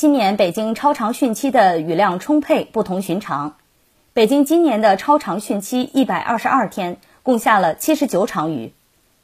[0.00, 3.56] 今年北京超长汛期的雨量充沛，不同寻常。
[4.14, 8.72] 北京今年的超长汛期一百二十二天，共下了七十九场雨。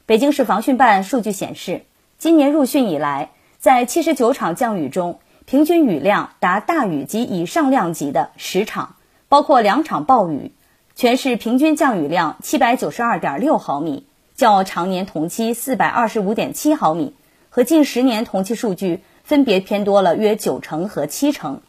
[0.04, 1.86] 北京市防汛办数据显示，
[2.18, 8.96] 今年入汛以来，在七十九场降雨中，平均雨量达大雨及以上量级的十场，
[9.30, 10.52] 包括两场暴雨。
[10.94, 14.04] 全市平均降雨量七百九十二点六毫米，
[14.34, 17.14] 较常年同期四百二十五点七毫米
[17.48, 21.60] 和近十年同期数据分别偏多了约九成和七成。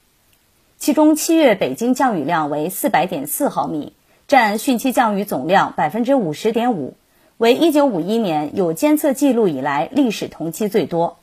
[0.77, 3.93] 其中，七月北京降雨量为四百点四毫米，
[4.27, 6.93] 占汛期降雨总量百分之五十点五，
[7.37, 11.17] 为一九五一年有监测记录以来历史同期最多。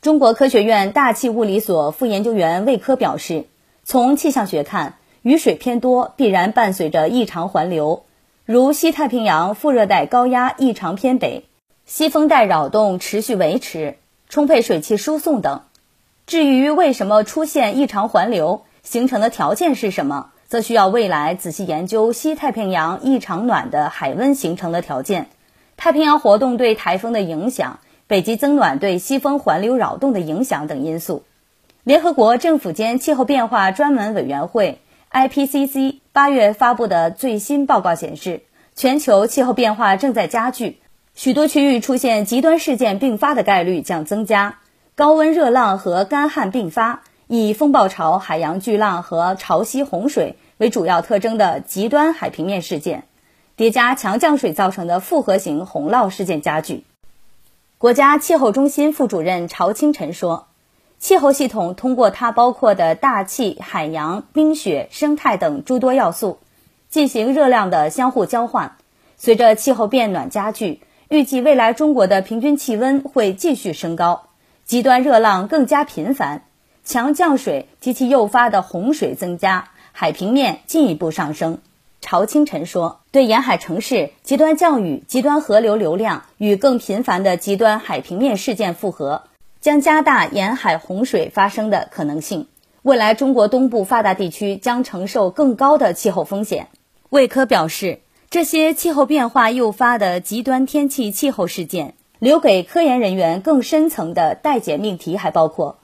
[0.00, 3.44] 中国科学院大气物理所副研究员魏科表示，
[3.84, 4.94] 从气象学看。
[5.20, 8.04] 雨水偏多，必然伴随着异常环流，
[8.44, 11.46] 如西太平洋副热带高压异常偏北、
[11.84, 13.96] 西风带扰动持续维持、
[14.28, 15.62] 充沛水汽输送等。
[16.26, 25.28] 至于为什么出现异常环流，形成的条件是什么，则需要未来仔细研究西太平洋异常暖的海温形成的条件、
[25.76, 31.24] 太平洋活动对台风的影响、北极增暖对西风环流扰动的影响等因素。
[31.84, 34.80] 联合国政府间气候变化专门委员会。
[35.12, 38.42] IPCC 八月发布的最新报告显示，
[38.74, 40.80] 全球气候变化正在加剧，
[41.16, 44.58] 许多区域出现极端事件并发的概率将增加。
[44.94, 53.04] 高温热浪和干旱并发，以风暴潮、海洋巨浪和潮汐洪水为主要特征的极端海平面事件，
[53.56, 56.84] 叠加强降水造成的复合型洪涝事件加剧。
[57.78, 60.46] 国家气候中心副主任曹清晨说。
[60.98, 66.38] 气候系统通过它包括的大气、海洋、冰雪、生态等诸多要素，
[66.88, 68.76] 进行热量的相互交换。
[69.18, 74.24] 随着气候变暖加剧，预计未来中国的平均气温会继续升高，
[74.64, 76.42] 极端热浪更加频繁，
[76.84, 81.58] 强降水及其诱发的洪水增加，海平面进一步上升。
[82.00, 89.22] 朝清晨说：“对沿海城市，极端降雨、极端河流流量与更频繁的极端海平面事件复合。”
[89.60, 92.46] 将加大沿海洪水发生的可能性。
[92.82, 96.68] 未来，中国东部发达地区将承受更高的气候风险。
[97.10, 98.00] 魏科表示，
[98.36, 105.78] 这些气候变化诱发的极端天气气候事件，留给科研人员更深层的待解命题还包括：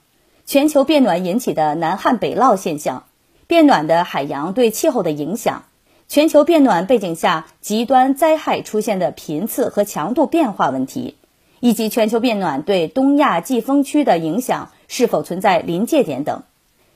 [0.45, 3.05] 全球变暖引起的南旱北涝现象，
[3.47, 5.63] 变暖的海洋对气候的影响，
[6.07, 11.15] 全球变暖背景下极端灾害出现的频次和强度变化问题。
[11.59, 16.43] 以及全球变暖对东亚季风区的影响是否存在临界点等。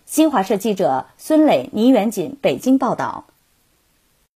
[0.06, 3.26] 新华社记者孙磊、倪元锦北京报道。